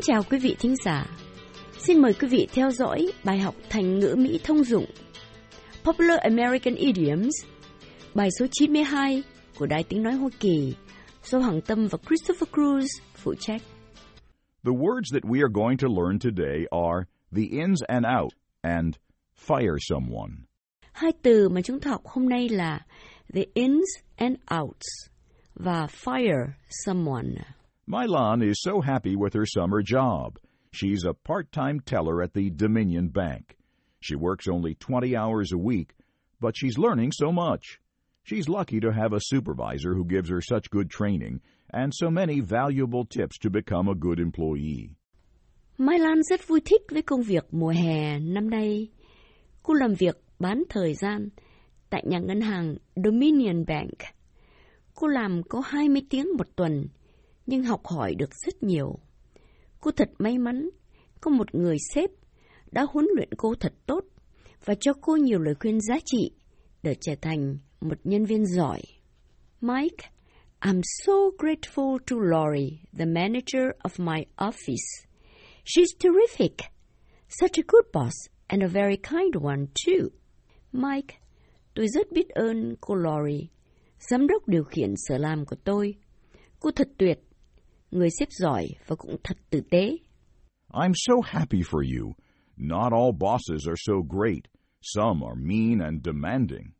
[0.00, 1.06] Kính chào quý vị thính giả.
[1.78, 4.84] Xin mời quý vị theo dõi bài học thành ngữ Mỹ thông dụng
[5.84, 7.34] Popular American Idioms,
[8.14, 9.22] bài số 92
[9.58, 10.74] của Đài Tiếng Nói Hoa Kỳ
[11.24, 13.62] do Hoàng Tâm và Christopher Cruz phụ trách.
[14.64, 17.04] The words that we are going to learn today are
[17.36, 18.94] the ins and out and
[19.46, 20.32] fire someone.
[20.92, 22.80] Hai từ mà chúng ta học hôm nay là
[23.34, 24.86] the ins and outs
[25.54, 26.46] và fire
[26.86, 27.59] someone.
[27.90, 30.38] Mylan is so happy with her summer job.
[30.70, 33.56] She's a part-time teller at the Dominion Bank.
[33.98, 35.94] She works only 20 hours a week,
[36.40, 37.80] but she's learning so much.
[38.22, 41.40] She's lucky to have a supervisor who gives her such good training
[41.70, 44.94] and so many valuable tips to become a good employee.
[45.78, 45.98] Mai
[46.30, 48.88] rất vui thích với công việc mùa hè năm nay.
[49.62, 51.28] Cô làm việc bán thời gian
[51.90, 53.98] tại nhà ngân hàng Dominion Bank.
[54.94, 56.88] Cô làm có 20 tiếng một tuần,
[57.50, 58.98] nhưng học hỏi được rất nhiều.
[59.80, 60.70] Cô thật may mắn
[61.20, 62.10] có một người sếp
[62.70, 64.04] đã huấn luyện cô thật tốt
[64.64, 66.30] và cho cô nhiều lời khuyên giá trị
[66.82, 68.80] để trở thành một nhân viên giỏi.
[69.60, 70.08] Mike,
[70.60, 75.06] I'm so grateful to Lori, the manager of my office.
[75.64, 76.54] She's terrific.
[77.28, 78.14] Such a good boss
[78.46, 80.08] and a very kind one too.
[80.72, 81.16] Mike,
[81.74, 83.48] tôi rất biết ơn cô Lori,
[83.98, 85.94] giám đốc điều khiển sở làm của tôi.
[86.60, 87.18] Cô thật tuyệt,
[87.90, 89.96] người sếp giỏi và cũng thật tử tế.
[90.72, 92.14] I'm so happy for you.
[92.56, 94.42] Not all bosses are so great.
[94.82, 96.72] Some are mean and demanding.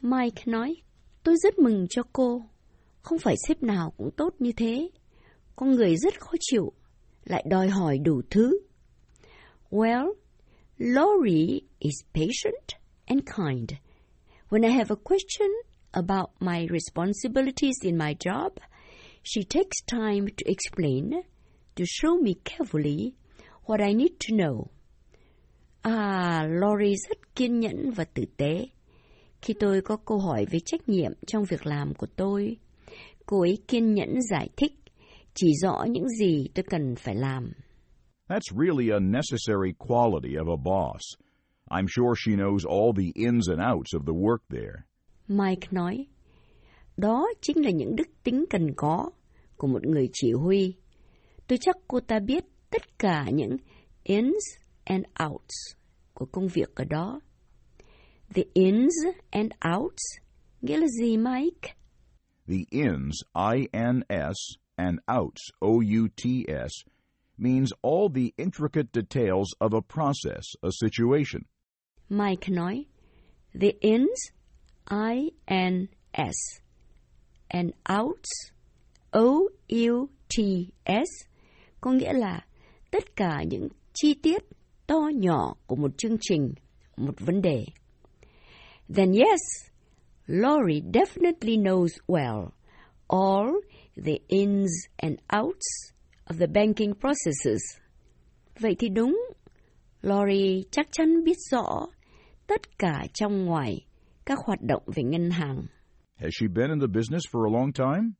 [0.00, 0.76] Mike nói,
[1.22, 2.42] tôi rất mừng cho cô.
[3.02, 4.90] Không phải sếp nào cũng tốt như thế.
[5.56, 6.72] Con người rất khó chịu,
[7.24, 8.58] lại đòi hỏi đủ thứ.
[9.70, 10.12] Well,
[10.78, 13.70] Lori is patient and kind.
[14.50, 15.48] When I have a question
[15.92, 18.50] about my responsibilities in my job,
[19.22, 21.22] she takes time to explain,
[21.76, 23.14] to show me carefully
[23.66, 24.66] what I need to know.
[25.82, 28.66] À, Lori rất kiên nhẫn và tử tế.
[29.42, 32.56] Khi tôi có câu hỏi về trách nhiệm trong việc làm của tôi,
[33.26, 34.72] cô ấy kiên nhẫn giải thích,
[35.34, 37.52] chỉ rõ những gì tôi cần phải làm.
[38.28, 41.02] That's really a necessary quality of a boss.
[41.70, 44.84] I'm sure she knows all the ins and outs of the work there.
[45.28, 46.06] Mike nói,
[46.96, 49.10] đó chính là những đức tính cần có
[49.56, 50.74] của một người chỉ huy.
[51.46, 53.56] Tôi chắc cô ta biết tất cả những
[54.02, 54.44] ins
[54.84, 55.54] and outs
[56.14, 57.20] của công việc ở đó.
[58.34, 58.94] The ins
[59.30, 60.02] and outs
[60.60, 61.74] nghĩa là gì Mike?
[62.48, 64.36] The ins, I-N-S,
[64.76, 66.72] and outs, O-U-T-S,
[67.38, 71.42] means all the intricate details of a process, a situation.
[72.08, 72.84] Mike nói,
[73.60, 74.32] the ins,
[74.90, 76.61] I-N-S,
[77.52, 77.70] and
[78.00, 78.30] outs,
[79.10, 81.08] O-U-T-S,
[81.80, 82.46] có nghĩa là
[82.90, 84.42] tất cả những chi tiết
[84.86, 86.54] to nhỏ của một chương trình,
[86.96, 87.64] một vấn đề.
[88.94, 89.40] Then yes,
[90.26, 92.48] Lori definitely knows well
[93.08, 93.48] all
[94.04, 95.92] the ins and outs
[96.26, 97.62] of the banking processes.
[98.58, 99.20] Vậy thì đúng,
[100.02, 101.86] Lori chắc chắn biết rõ
[102.46, 103.86] tất cả trong ngoài
[104.24, 105.62] các hoạt động về ngân hàng.
[106.22, 108.14] Has she been in the business for a long time?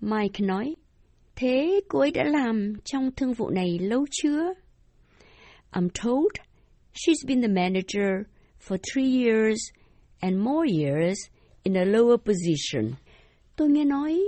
[0.00, 0.76] Mike nói,
[1.36, 4.54] thế cô ấy đã làm trong thương vụ này lâu chưa?
[5.72, 6.32] I'm told
[6.92, 8.26] she's been the manager
[8.60, 9.58] for three years
[10.20, 11.18] and more years
[11.62, 12.94] in a lower position.
[13.56, 14.20] Tôi nghe nói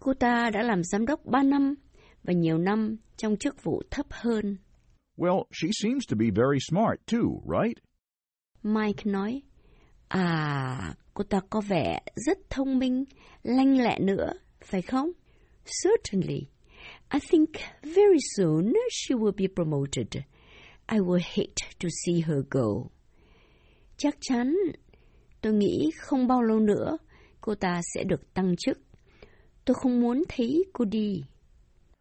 [0.00, 1.74] cô ta đã làm giám đốc 3 năm
[2.24, 4.56] và nhiều năm trong chức vụ thấp hơn.
[5.18, 7.78] Well, she seems to be very smart too, right?
[8.62, 9.42] Mike nói,
[10.08, 13.04] à, cô ta có vẻ rất thông minh,
[13.42, 14.32] lanh lẹ nữa,
[14.64, 15.10] phải không?
[15.84, 16.46] Certainly.
[17.12, 17.48] I think
[17.82, 20.06] very soon she will be promoted.
[20.92, 22.90] I will hate to see her go.
[23.96, 24.56] Chắc chắn,
[25.40, 26.98] tôi nghĩ không bao lâu nữa
[27.40, 28.78] cô ta sẽ được tăng chức.
[29.64, 31.24] Tôi không muốn thấy cô đi.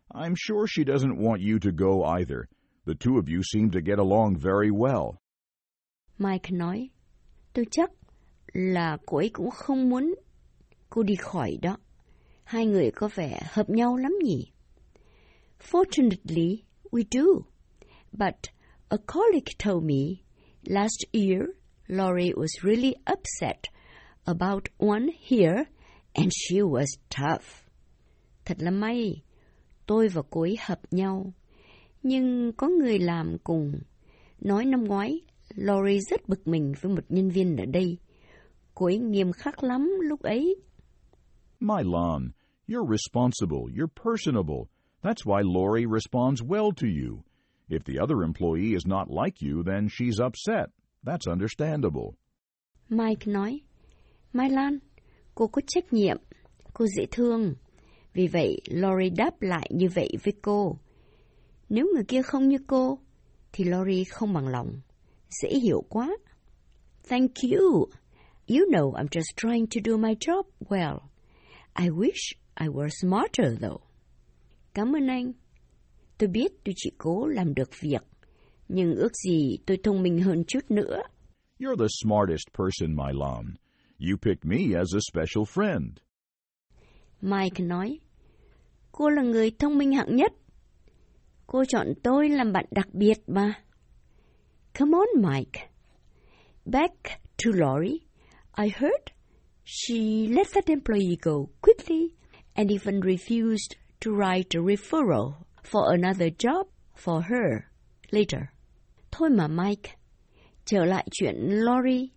[0.10, 2.40] I'm sure she doesn't want you to go either.
[2.86, 5.14] The two of you seem to get along very well.
[6.18, 6.90] Mike nói,
[7.54, 7.92] tôi chắc
[8.54, 10.16] là cô ấy cũng không muốn
[10.90, 11.78] cô đi khỏi đó.
[12.44, 14.52] Hai người có vẻ hợp nhau lắm nhỉ?
[15.72, 16.58] Fortunately,
[16.92, 17.24] we do.
[18.12, 18.36] But
[18.90, 20.24] a colleague told me
[20.64, 21.42] last year
[21.88, 23.58] Laurie was really upset
[24.26, 25.64] about one here
[26.14, 27.46] and she was tough.
[28.46, 29.22] Thật là may,
[29.86, 31.34] tôi và cô ấy hợp nhau.
[32.04, 33.74] Nhưng có người làm cùng.
[34.40, 35.20] Nói năm ngoái,
[35.50, 37.98] Laurie rất bực mình với một nhân viên ở đây.
[38.80, 40.56] Ấy nghiêm khắc lắm lúc ấy.
[41.60, 42.32] My Lon,
[42.68, 44.70] you're responsible, you're personable.
[45.02, 47.24] That's why Lori responds well to you.
[47.70, 50.70] If the other employee is not like you, then she's upset.
[51.04, 52.14] That's understandable.
[52.90, 53.62] Mike nói,
[54.34, 54.80] Mai Lan,
[55.36, 56.18] cô có trách nhiệm,
[56.74, 57.56] cô dễ thương.
[58.14, 60.78] Vì vậy, Lori đáp lại như vậy với cô.
[61.70, 63.00] Nếu người kia không như cô,
[63.54, 64.82] thì Lori không bằng lòng.
[65.42, 66.18] Dễ hiểu quá.
[67.10, 67.86] Thank you.
[68.50, 71.10] You know I'm just trying to do my job well.
[71.76, 73.82] I wish I were smarter though.
[74.74, 75.34] Cảm ơn anh.
[76.18, 78.02] Tôi biết tôi chỉ cố làm được việc,
[78.68, 81.02] nhưng ước gì tôi thông minh hơn chút nữa.
[81.60, 83.56] You're the smartest person, Milan.
[84.00, 85.90] You picked me as a special friend.
[87.22, 88.00] Mike nói,
[88.92, 90.34] cô là người thông minh hạng nhất.
[91.48, 93.54] Cô chọn tôi làm bạn đặc biệt mà.
[94.80, 95.70] Come on, Mike.
[96.66, 96.94] Back
[97.44, 98.06] to Lori.
[98.59, 99.12] I heard
[99.63, 102.15] she let that employee go quickly
[102.56, 106.65] and even refused to write a referral for another job
[106.95, 107.69] for her
[108.12, 108.50] later.
[109.12, 109.92] Thôi mà Mike,
[110.65, 112.09] trở lại chuyện Lori.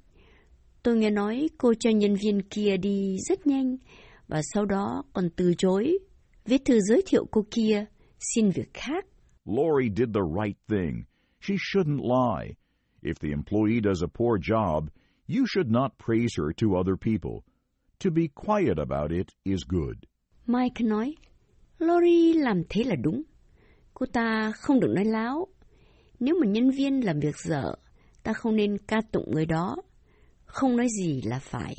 [0.82, 3.76] Tôi nghe nói cô cho nhân viên kia đi rất nhanh
[4.28, 5.98] và sau đó còn từ chối
[6.44, 7.84] viết thư giới thiệu cô kia
[8.34, 9.06] xin việc khác.
[9.44, 11.04] Lori did the right thing.
[11.40, 12.54] She shouldn't lie.
[13.02, 14.88] If the employee does a poor job,
[15.30, 17.44] you should not praise her to other people.
[18.00, 19.96] To be quiet about it is good.
[20.46, 21.14] Mike nói,
[21.78, 23.22] Lori làm thế là đúng.
[23.94, 25.46] Cô ta không được nói láo.
[26.20, 27.74] Nếu mà nhân viên làm việc dở,
[28.22, 29.76] ta không nên ca tụng người đó.
[30.44, 31.76] Không nói gì là phải.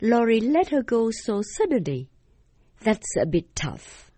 [0.00, 2.06] Lori let her go so suddenly.
[2.84, 4.12] That's a bit tough.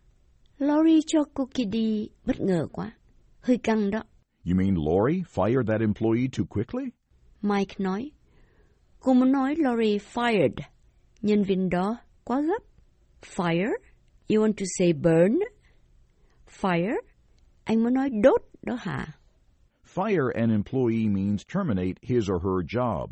[0.59, 2.93] Lori cho cô kia đi bất ngờ quá.
[3.41, 4.03] Hơi căng đó.
[4.47, 6.85] You mean Lori fired that employee too quickly?
[7.43, 8.11] Mike nói.
[9.01, 10.55] Cô muốn nói Lori fired.
[11.23, 12.63] Nhân viên đó quá gấp.
[13.37, 13.73] Fire?
[14.29, 15.39] You want to say burn?
[16.61, 16.97] Fire?
[17.65, 19.07] Anh muốn nói đốt đó hả?
[19.95, 23.09] Fire an employee means terminate his or her job.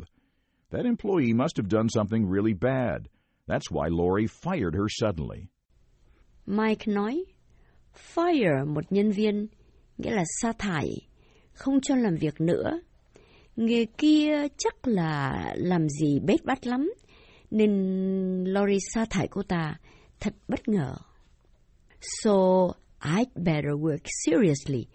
[0.71, 3.07] That employee must have done something really bad.
[3.47, 5.47] That's why Lori fired her suddenly.
[6.45, 7.25] Mike nói,
[8.15, 9.47] fire một nhân viên
[9.97, 10.87] nghĩa là sa thải,
[11.53, 12.79] không cho làm việc nữa.
[13.59, 16.93] Người kia chắc là làm gì bết bát lắm,
[17.51, 17.71] nên
[18.43, 19.75] Lori sa thải cô ta
[20.19, 20.95] thật bất ngờ.
[22.01, 22.31] So
[22.99, 24.85] I'd better work seriously.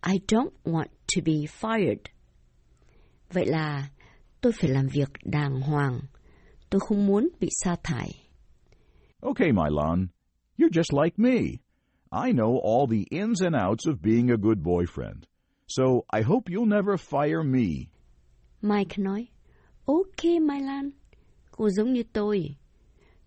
[0.00, 1.98] I don't want to be fired.
[3.32, 3.88] Vậy là
[4.40, 6.00] tôi phải làm việc đàng hoàng.
[6.70, 8.10] Tôi không muốn bị sa thải.
[9.20, 10.06] Okay, Milan,
[10.58, 11.40] you're just like me.
[12.26, 15.22] I know all the ins and outs of being a good boyfriend.
[15.68, 15.84] So
[16.18, 17.92] I hope you'll never fire me.
[18.62, 19.26] Mike nói,
[19.84, 20.60] Ok Mai
[21.50, 22.56] cô giống như tôi.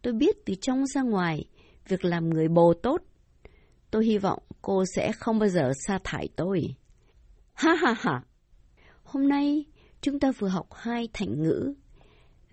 [0.02, 1.46] Tôi biết từ trong ra ngoài
[1.88, 3.02] việc làm người bồ tốt.
[3.92, 6.76] Tôi hy vọng cô sẽ không bao giờ sa thải tôi.
[7.54, 8.22] Ha ha ha!
[9.04, 9.66] Hôm nay
[10.02, 11.74] chúng ta vừa học hai thành ngữ.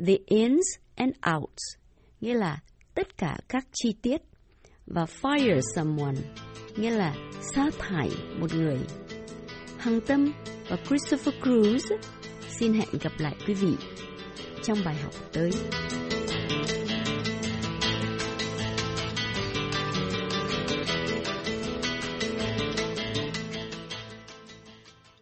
[0.06, 1.62] The ins and outs,
[2.20, 2.62] nghĩa là
[2.94, 4.22] tất cả các chi tiết.
[4.86, 6.20] Và fire someone,
[6.76, 7.14] nghĩa là
[7.54, 8.78] sa thải một người.
[9.78, 10.32] Hằng Tâm
[10.68, 11.96] và Christopher Cruz
[12.58, 13.74] xin hẹn gặp lại quý vị
[14.62, 15.50] trong bài học tới.